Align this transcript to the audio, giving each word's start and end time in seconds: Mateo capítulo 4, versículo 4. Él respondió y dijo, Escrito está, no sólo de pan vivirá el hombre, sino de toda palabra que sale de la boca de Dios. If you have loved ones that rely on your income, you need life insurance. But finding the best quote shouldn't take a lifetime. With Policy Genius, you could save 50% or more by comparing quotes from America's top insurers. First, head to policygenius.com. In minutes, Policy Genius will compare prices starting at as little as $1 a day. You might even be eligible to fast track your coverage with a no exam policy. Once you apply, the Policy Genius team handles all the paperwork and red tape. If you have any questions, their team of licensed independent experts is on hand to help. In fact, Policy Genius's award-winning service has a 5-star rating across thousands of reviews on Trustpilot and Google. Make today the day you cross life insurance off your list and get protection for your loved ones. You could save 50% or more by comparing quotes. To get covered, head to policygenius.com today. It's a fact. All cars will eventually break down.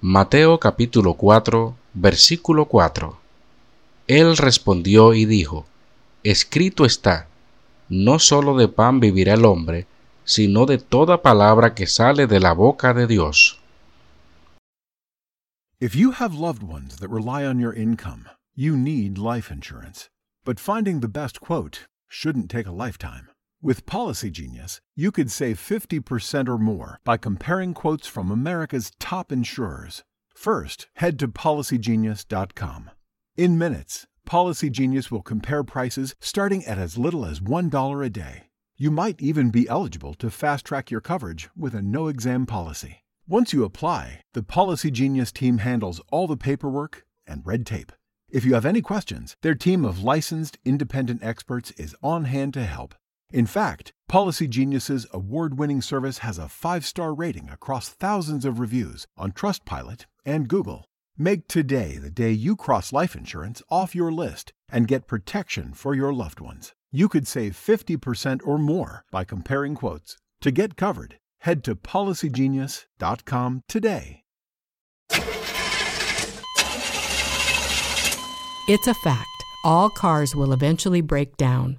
Mateo 0.00 0.60
capítulo 0.60 1.14
4, 1.14 1.74
versículo 1.94 2.66
4. 2.66 3.18
Él 4.06 4.36
respondió 4.36 5.12
y 5.12 5.24
dijo, 5.24 5.66
Escrito 6.22 6.84
está, 6.84 7.26
no 7.88 8.20
sólo 8.20 8.56
de 8.56 8.68
pan 8.68 9.00
vivirá 9.00 9.34
el 9.34 9.44
hombre, 9.44 9.88
sino 10.22 10.66
de 10.66 10.78
toda 10.78 11.20
palabra 11.20 11.74
que 11.74 11.88
sale 11.88 12.28
de 12.28 12.38
la 12.38 12.52
boca 12.52 12.94
de 12.94 13.08
Dios. 13.08 13.58
If 15.80 15.96
you 15.96 16.12
have 16.12 16.32
loved 16.32 16.62
ones 16.62 16.98
that 16.98 17.08
rely 17.10 17.44
on 17.44 17.58
your 17.58 17.76
income, 17.76 18.26
you 18.54 18.76
need 18.76 19.18
life 19.18 19.52
insurance. 19.52 20.08
But 20.44 20.60
finding 20.60 21.00
the 21.00 21.08
best 21.08 21.40
quote 21.40 21.88
shouldn't 22.08 22.48
take 22.52 22.68
a 22.68 22.72
lifetime. 22.72 23.30
With 23.60 23.86
Policy 23.86 24.30
Genius, 24.30 24.80
you 24.94 25.10
could 25.10 25.32
save 25.32 25.58
50% 25.58 26.48
or 26.48 26.58
more 26.58 27.00
by 27.02 27.16
comparing 27.16 27.74
quotes 27.74 28.06
from 28.06 28.30
America's 28.30 28.92
top 29.00 29.32
insurers. 29.32 30.04
First, 30.32 30.86
head 30.94 31.18
to 31.18 31.26
policygenius.com. 31.26 32.90
In 33.36 33.58
minutes, 33.58 34.06
Policy 34.24 34.70
Genius 34.70 35.10
will 35.10 35.22
compare 35.22 35.64
prices 35.64 36.14
starting 36.20 36.64
at 36.66 36.78
as 36.78 36.96
little 36.96 37.24
as 37.24 37.40
$1 37.40 38.06
a 38.06 38.10
day. 38.10 38.44
You 38.76 38.92
might 38.92 39.20
even 39.20 39.50
be 39.50 39.68
eligible 39.68 40.14
to 40.14 40.30
fast 40.30 40.64
track 40.64 40.92
your 40.92 41.00
coverage 41.00 41.50
with 41.56 41.74
a 41.74 41.82
no 41.82 42.06
exam 42.06 42.46
policy. 42.46 43.02
Once 43.26 43.52
you 43.52 43.64
apply, 43.64 44.20
the 44.34 44.44
Policy 44.44 44.92
Genius 44.92 45.32
team 45.32 45.58
handles 45.58 46.00
all 46.12 46.28
the 46.28 46.36
paperwork 46.36 47.04
and 47.26 47.44
red 47.44 47.66
tape. 47.66 47.90
If 48.30 48.44
you 48.44 48.54
have 48.54 48.66
any 48.66 48.82
questions, 48.82 49.36
their 49.42 49.56
team 49.56 49.84
of 49.84 50.04
licensed 50.04 50.58
independent 50.64 51.24
experts 51.24 51.72
is 51.72 51.96
on 52.04 52.26
hand 52.26 52.54
to 52.54 52.64
help. 52.64 52.94
In 53.30 53.44
fact, 53.44 53.92
Policy 54.08 54.48
Genius's 54.48 55.06
award-winning 55.12 55.82
service 55.82 56.18
has 56.18 56.38
a 56.38 56.44
5-star 56.44 57.12
rating 57.12 57.50
across 57.50 57.90
thousands 57.90 58.46
of 58.46 58.58
reviews 58.58 59.06
on 59.18 59.32
Trustpilot 59.32 60.06
and 60.24 60.48
Google. 60.48 60.86
Make 61.18 61.46
today 61.46 61.98
the 61.98 62.10
day 62.10 62.30
you 62.30 62.56
cross 62.56 62.90
life 62.90 63.14
insurance 63.14 63.62
off 63.70 63.94
your 63.94 64.10
list 64.10 64.54
and 64.70 64.88
get 64.88 65.06
protection 65.06 65.74
for 65.74 65.94
your 65.94 66.10
loved 66.10 66.40
ones. 66.40 66.72
You 66.90 67.10
could 67.10 67.26
save 67.26 67.52
50% 67.52 68.40
or 68.46 68.56
more 68.56 69.04
by 69.10 69.24
comparing 69.24 69.74
quotes. 69.74 70.16
To 70.40 70.50
get 70.50 70.76
covered, 70.76 71.18
head 71.40 71.62
to 71.64 71.74
policygenius.com 71.74 73.62
today. 73.68 74.22
It's 78.70 78.86
a 78.86 78.94
fact. 78.94 79.28
All 79.64 79.90
cars 79.90 80.34
will 80.34 80.52
eventually 80.54 81.02
break 81.02 81.36
down. 81.36 81.78